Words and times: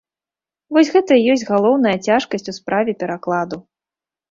Вось 0.77 0.89
гэта 0.95 1.13
і 1.19 1.27
ёсць 1.35 1.43
галоўная 1.51 1.93
цяжкасць 2.09 2.51
у 2.55 2.57
справе 2.61 2.99
перакладу. 3.05 3.57